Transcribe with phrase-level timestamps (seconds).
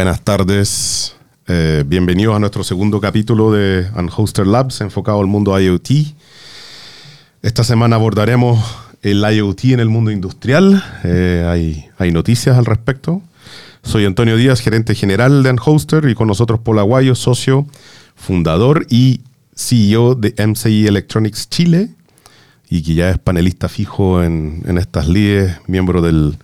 [0.00, 1.14] Buenas tardes.
[1.46, 5.90] Eh, bienvenidos a nuestro segundo capítulo de Unhoster Labs enfocado al mundo IoT.
[7.42, 8.64] Esta semana abordaremos
[9.02, 10.82] el IoT en el mundo industrial.
[11.04, 13.20] Eh, hay, hay noticias al respecto.
[13.82, 17.66] Soy Antonio Díaz, gerente general de Unhoster y con nosotros Paul Aguayo, socio,
[18.16, 19.20] fundador y
[19.54, 21.90] CEO de MCI Electronics Chile
[22.70, 26.38] y que ya es panelista fijo en, estas líderes, miembro del,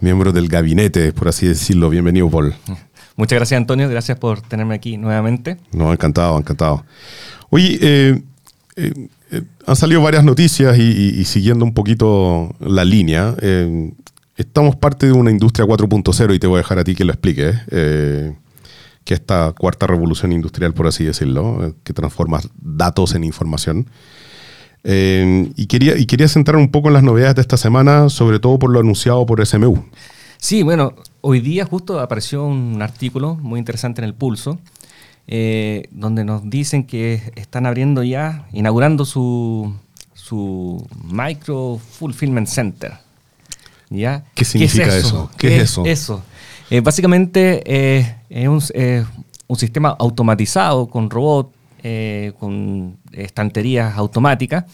[0.00, 1.90] miembro del gabinete, por así decirlo.
[1.90, 2.54] Bienvenido, Paul.
[3.16, 3.88] Muchas gracias, Antonio.
[3.88, 5.58] Gracias por tenerme aquí nuevamente.
[5.72, 6.84] No, encantado, encantado.
[7.50, 8.22] Oye, eh,
[8.76, 13.36] eh, eh, han salido varias noticias y, siguiendo un poquito la línea,
[14.36, 17.12] estamos parte de una industria 4.0 y te voy a dejar a ti que lo
[17.12, 17.56] expliques.
[17.68, 23.86] que esta cuarta revolución industrial, por así decirlo, que transforma datos en información.
[24.86, 28.38] Eh, y, quería, y quería centrar un poco en las novedades de esta semana, sobre
[28.38, 29.82] todo por lo anunciado por SMU.
[30.36, 34.58] Sí, bueno, hoy día justo apareció un artículo muy interesante en el Pulso,
[35.26, 39.74] eh, donde nos dicen que están abriendo ya, inaugurando su,
[40.12, 42.92] su Micro Fulfillment Center.
[43.88, 44.24] ¿Ya?
[44.34, 45.30] ¿Qué significa eso?
[45.38, 46.22] ¿Qué, es eso?
[46.68, 48.60] Eh, básicamente es un,
[49.46, 51.08] un, sistema automatizado con
[51.84, 54.64] robot, con estanterías automáticas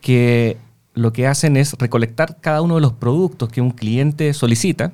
[0.00, 0.56] que
[0.94, 4.92] lo que hacen es recolectar cada uno de los productos que un cliente solicita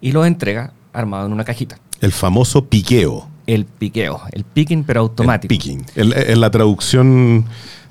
[0.00, 1.78] y los entrega armado en una cajita.
[2.00, 3.28] El famoso piqueo.
[3.46, 5.52] El piqueo, el picking pero automático.
[5.52, 5.86] El picking.
[5.94, 7.44] Es la traducción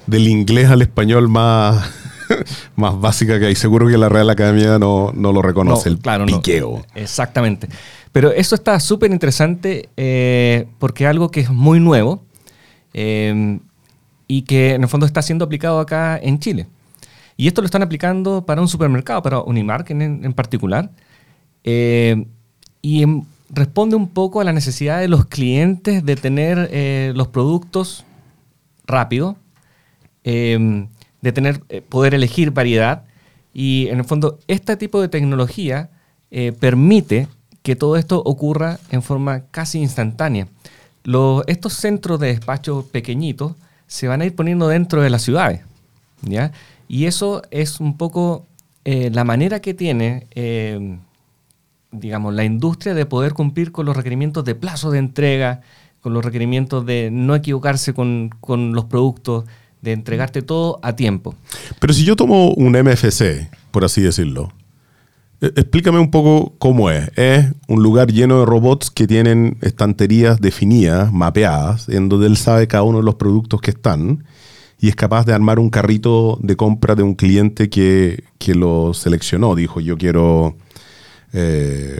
[0.08, 1.90] del inglés al español más,
[2.76, 3.56] más básica que hay.
[3.56, 6.86] Seguro que la Real Academia no, lo reconoce, el claro, piqueo.
[6.96, 7.70] Exactamente.
[8.12, 12.24] Pero eso está súper interesante eh, porque es algo que es muy nuevo.
[13.00, 13.60] Eh,
[14.28, 16.68] y que en el fondo está siendo aplicado acá en Chile.
[17.38, 20.92] Y esto lo están aplicando para un supermercado, para Unimark en, particular.
[21.64, 22.26] Eh,
[22.82, 23.06] y
[23.50, 28.06] responde un poco a la necesidad de los clientes de tener eh, los productos
[28.86, 29.38] rápido,
[30.24, 30.88] eh,
[31.22, 33.04] de tener, poder elegir variedad.
[33.54, 35.90] Y en el fondo, este tipo de tecnología
[36.60, 37.28] permite
[37.64, 40.48] que todo esto ocurra en forma casi instantánea.
[41.48, 43.54] Estos centros de despacho pequeñitos
[43.88, 45.62] se van a ir poniendo dentro de las ciudades.
[46.22, 46.52] ¿ya?
[46.88, 48.46] Y eso es un poco
[48.86, 50.98] eh, la manera que tiene, eh,
[51.92, 55.62] digamos, la industria de poder cumplir con los requerimientos de plazo de entrega,
[56.02, 59.46] con los requerimientos de no equivocarse con, con los productos,
[59.82, 61.36] de entregarte todo a tiempo.
[61.80, 64.52] Pero si yo tomo un MFC, por así decirlo,
[65.40, 67.12] Explícame un poco cómo es.
[67.16, 72.68] Es un lugar lleno de robots que tienen estanterías definidas, mapeadas, en donde él sabe
[72.68, 74.24] cada uno de los productos que están
[74.80, 79.56] y es capaz de armar un carrito de compra de un cliente que, lo seleccionó.
[79.56, 80.56] Dijo, yo quiero,
[81.34, 82.00] eh,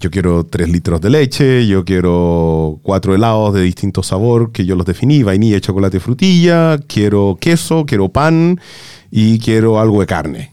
[0.00, 4.74] yo quiero tres litros de leche, yo quiero cuatro helados de distinto sabor que yo
[4.74, 8.60] los definí, vainilla, chocolate, frutilla, quiero queso, quiero pan
[9.10, 10.51] y quiero algo de carne.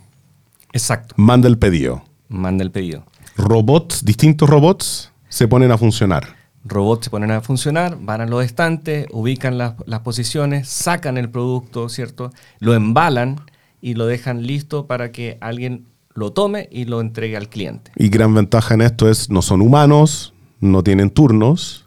[0.73, 1.15] Exacto.
[1.17, 2.03] Manda el pedido.
[2.27, 3.03] Manda el pedido.
[3.37, 6.35] Robots, distintos robots, se ponen a funcionar.
[6.65, 11.89] Robots se ponen a funcionar, van a los estantes, ubican las, posiciones, sacan el producto,
[11.89, 12.31] ¿cierto?
[12.59, 13.37] Lo embalan
[13.81, 17.91] y lo dejan listo para que alguien lo tome y lo entregue al cliente.
[17.95, 21.85] Y gran ventaja en esto es, no son humanos, no tienen turnos,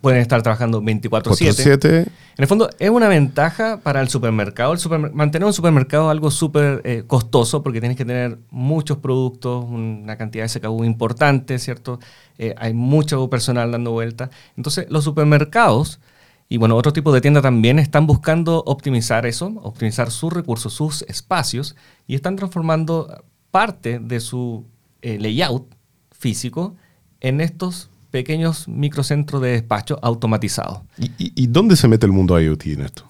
[0.00, 1.98] Pueden estar trabajando 24/7.
[1.98, 2.06] En
[2.36, 4.72] el fondo, es una ventaja para el supermercado.
[4.72, 9.64] El mantener un supermercado es algo súper eh, costoso porque tienes que tener muchos productos,
[9.64, 11.98] una cantidad de SKU importante, ¿cierto?
[12.38, 14.30] Eh, hay mucho personal dando vueltas.
[14.56, 16.00] Entonces, los supermercados
[16.48, 21.02] y bueno, otro tipo de tiendas también están buscando optimizar eso, optimizar sus recursos, sus
[21.02, 24.64] espacios y están transformando parte de su
[25.02, 25.66] eh, layout
[26.10, 26.74] físico
[27.20, 30.80] en estos pequeños microcentros de despacho automatizados.
[30.98, 33.04] ¿Y, dónde se mete el mundo IoT en esto?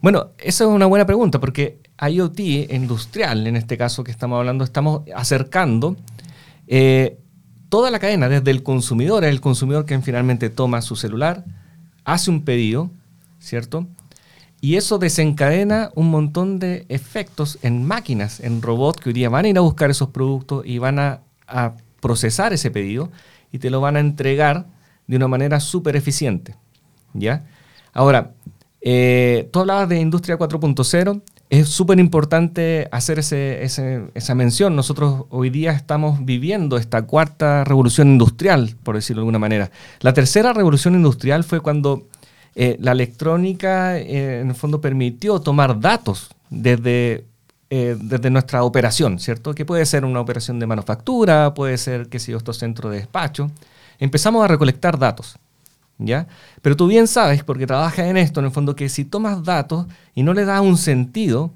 [0.00, 2.38] Bueno, esa es una buena pregunta porque IoT
[2.70, 5.96] industrial, en este caso que estamos hablando, estamos acercando
[6.66, 7.18] eh,
[7.68, 11.44] toda la cadena, desde el consumidor, el consumidor que finalmente toma su celular,
[12.04, 12.90] hace un pedido,
[13.40, 13.86] ¿cierto?
[14.60, 19.44] Y eso desencadena un montón de efectos en máquinas, en robots que hoy día van
[19.44, 23.10] a ir a buscar esos productos y van a, a procesar ese pedido
[23.54, 24.66] y te lo van a entregar
[25.06, 26.56] de una manera súper eficiente.
[27.12, 27.44] ¿ya?
[27.92, 28.32] Ahora,
[28.80, 31.22] eh, tú hablabas de Industria 4.0.
[31.50, 34.74] Es súper importante hacer esa mención.
[34.74, 39.70] Nosotros hoy día estamos viviendo esta cuarta revolución industrial, por decirlo de alguna manera.
[40.00, 42.08] La tercera revolución industrial fue cuando
[42.56, 47.24] eh, la electrónica, eh, en el fondo, permitió tomar datos desde
[47.76, 49.52] eh, desde nuestra operación, ¿cierto?
[49.52, 52.98] Que puede ser una operación de manufactura, puede ser, qué sé yo, estos centros de
[52.98, 53.50] despacho.
[53.98, 55.36] empezamos a recolectar datos.
[55.98, 56.28] ¿Ya?
[56.62, 59.86] Pero tú bien sabes, porque trabajas en esto, en el fondo, que si tomas datos
[60.14, 61.50] y no le das un sentido,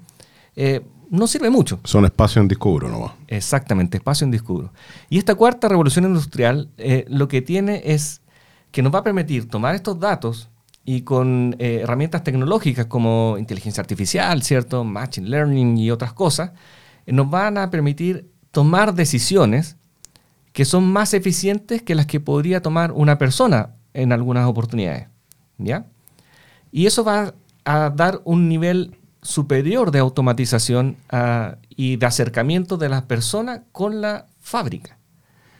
[0.57, 1.79] eh, no sirve mucho.
[1.85, 3.13] Son espacio en disco duro nomás.
[3.29, 4.73] Exactamente, espacio en disco duro.
[5.09, 8.19] Y esta cuarta revolución industrial eh, lo que tiene es
[8.73, 10.49] que nos va a permitir tomar estos datos
[10.91, 14.83] y con eh, herramientas tecnológicas como inteligencia artificial, ¿cierto?
[14.83, 16.53] Machine learning y otras cosas,
[17.05, 19.77] nos van a permitir tomar decisiones
[20.51, 25.09] que son más eficientes que las que podría tomar una persona en algunas oportunidades.
[25.59, 25.85] ¿ya?
[26.71, 32.89] Y eso va a dar un nivel superior de automatización ah, y de acercamiento de
[32.89, 34.97] las personas con la fábrica.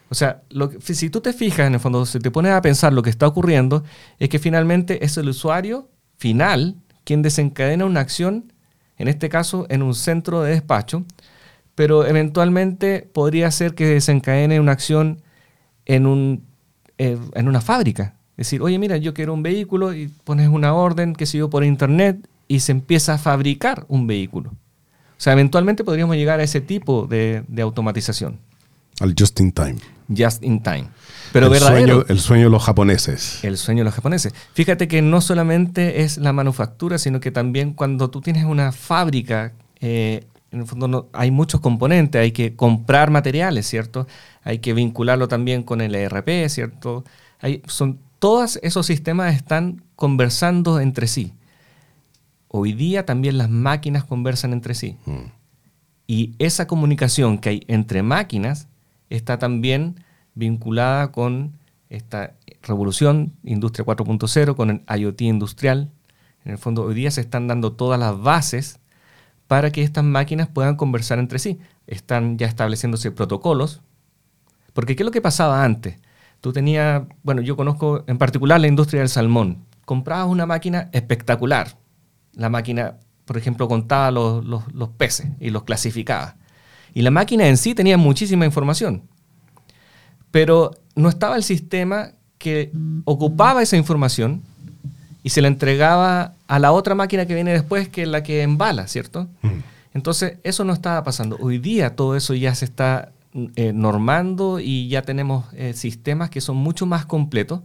[0.09, 2.93] O sea, lo si tú te fijas, en el fondo, si te pones a pensar
[2.93, 3.83] lo que está ocurriendo,
[4.17, 8.53] es que finalmente es el usuario final quien desencadena una acción,
[8.97, 11.05] en este caso en un centro de despacho,
[11.75, 15.21] pero eventualmente podría ser que desencadene una acción
[15.85, 16.43] en, un,
[16.97, 18.15] eh, en una fábrica.
[18.31, 21.49] Es decir, oye, mira, yo quiero un vehículo y pones una orden, que sé yo,
[21.49, 24.49] por internet y se empieza a fabricar un vehículo.
[24.51, 28.39] O sea, eventualmente podríamos llegar a ese tipo de, automatización.
[28.99, 29.77] Al just in time.
[30.15, 30.89] Just in time.
[31.31, 33.43] Pero el, sueño, el sueño de los japoneses.
[33.43, 34.33] El sueño de los japoneses.
[34.53, 39.53] Fíjate que no solamente es la manufactura, sino que también cuando tú tienes una fábrica
[39.79, 44.07] eh, en el fondo no, hay muchos componentes, hay que comprar materiales, ¿cierto?
[44.43, 47.03] Hay que vincularlo también con el ERP, ¿cierto?
[47.39, 51.33] Hay, son, todos esos sistemas están conversando entre sí.
[52.47, 54.97] Hoy día también las máquinas conversan entre sí.
[55.05, 55.31] Mm.
[56.07, 58.67] Y esa comunicación que hay entre máquinas
[59.09, 60.03] está también
[60.35, 61.53] vinculada con
[61.89, 65.91] esta revolución, Industria 4.0, con el IoT industrial.
[66.45, 68.79] En el fondo, hoy día se están dando todas las bases
[69.47, 71.59] para que estas máquinas puedan conversar entre sí.
[71.87, 73.81] Están ya estableciéndose protocolos,
[74.73, 75.97] porque ¿qué es lo que pasaba antes?
[76.41, 79.65] Tú tenías, bueno, yo conozco en particular la industria del salmón.
[79.85, 81.77] Comprabas una máquina espectacular.
[82.33, 86.37] La máquina, por ejemplo, contaba los, los peces y los clasificaba.
[86.93, 89.03] Y la máquina en sí tenía muchísima información.
[90.31, 92.71] Pero no estaba el sistema que
[93.05, 94.43] ocupaba esa información
[95.23, 98.41] y se la entregaba a la otra máquina que viene después, que es la que
[98.41, 99.27] embala, ¿cierto?
[99.41, 99.47] Mm.
[99.93, 101.37] Entonces, eso no estaba pasando.
[101.41, 103.11] Hoy día todo eso ya se está
[103.55, 107.61] eh, normando y ya tenemos eh, sistemas que son mucho más completos,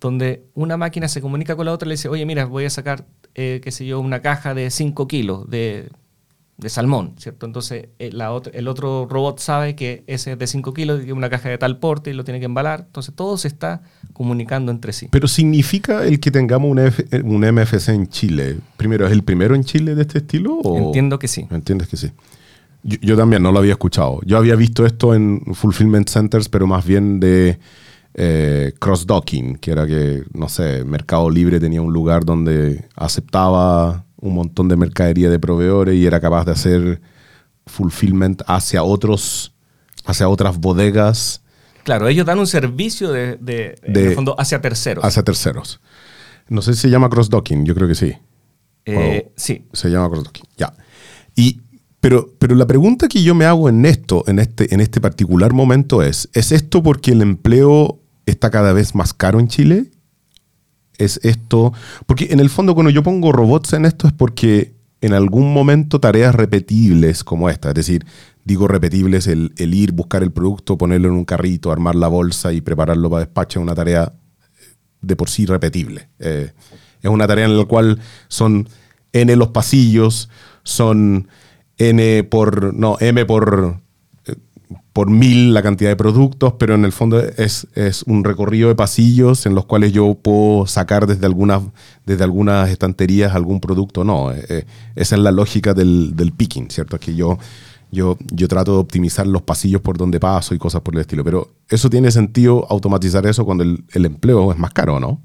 [0.00, 2.70] donde una máquina se comunica con la otra y le dice, oye, mira, voy a
[2.70, 5.90] sacar, eh, qué sé yo, una caja de 5 kilos de
[6.60, 7.46] de salmón, ¿cierto?
[7.46, 11.30] Entonces el, eh, el otro robot sabe que ese es de 5 kilos, que una
[11.30, 12.84] caja de tal porte y lo tiene que embalar.
[12.86, 15.08] Entonces todo se está comunicando entre sí.
[15.10, 16.78] Pero significa el que tengamos un,
[17.24, 18.58] un MFC en Chile.
[18.76, 20.60] Primero, ¿es el primero en Chile de este estilo?
[20.76, 21.46] Entiendo que sí.
[21.50, 22.10] Entiendes que sí.
[22.82, 24.20] Yo, también no lo había escuchado.
[24.24, 27.58] Yo había visto esto en fulfillment centers, pero más bien de
[28.14, 34.34] eh, cross-docking, que era que, no sé, Mercado Libre tenía un lugar donde aceptaba un
[34.34, 37.00] montón de mercadería de proveedores y era capaz de hacer
[37.66, 39.54] fulfillment hacia otros,
[40.04, 41.42] hacia otras bodegas.
[41.84, 45.04] Claro, ellos dan un servicio de, de, fondo hacia terceros.
[45.04, 45.80] Hacia terceros.
[46.48, 48.12] No sé si se llama cross-docking, yo creo que sí.
[48.84, 49.66] Eh, sí.
[49.72, 50.74] Se llama cross-docking, ya.
[51.34, 51.60] Y,
[52.00, 55.52] pero, pero la pregunta que yo me hago en esto, en este, en este particular
[55.52, 59.90] momento es, ¿es esto porque el empleo está cada vez más caro en Chile?
[61.00, 61.72] Es esto,
[62.06, 65.98] porque en el fondo cuando yo pongo robots en esto es porque en algún momento
[65.98, 68.04] tareas repetibles como esta, es decir,
[68.44, 72.60] digo repetibles, el, ir, buscar el producto, ponerlo en un carrito, armar la bolsa y
[72.60, 74.12] prepararlo para despacho es una tarea
[75.00, 76.08] de por sí repetible.
[76.18, 76.52] Eh,
[77.02, 78.68] es una tarea en la cual son
[79.12, 80.28] n los pasillos,
[80.62, 81.28] son
[81.78, 83.80] n por, no, m por
[84.92, 88.74] por mil la cantidad de productos, pero en el fondo es, es, un recorrido de
[88.74, 91.62] pasillos en los cuales yo puedo sacar desde algunas,
[92.06, 94.02] desde algunas estanterías algún producto.
[94.02, 94.66] No, eh, eh,
[94.96, 96.96] esa es la lógica del, del, picking, ¿cierto?
[96.96, 97.38] Es que yo,
[97.92, 101.22] yo, yo trato de optimizar los pasillos por donde paso y cosas por el estilo,
[101.22, 105.20] pero eso tiene sentido automatizar eso cuando el, empleo es más caro, ¿no?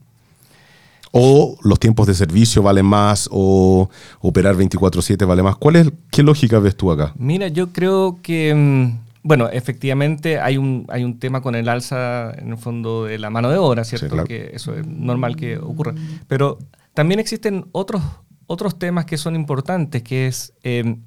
[1.12, 5.56] O los tiempos de servicio valen más, o operar 24/7 vale más.
[5.56, 7.14] ¿Cuál es, ¿Qué lógica ves tú acá?
[7.18, 12.32] Mira, yo creo que mm, bueno, efectivamente hay un, hay un tema con el alza
[12.38, 14.24] en el fondo de la mano de obra, ¿cierto?
[14.24, 15.96] Que eso es normal que ocurra.
[16.28, 16.60] Pero
[16.94, 18.04] también existen otros,
[18.46, 21.02] otros temas que son importantes, que es, em,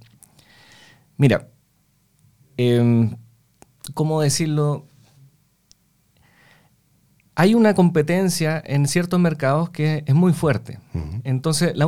[1.16, 1.46] mira,
[2.56, 3.16] em,
[3.94, 4.84] ¿cómo decirlo?
[7.36, 10.80] Hay una competencia en ciertos mercados que es muy fuerte.
[11.22, 11.86] Entonces, la